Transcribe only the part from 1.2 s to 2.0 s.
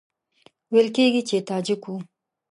چې تاجک وو.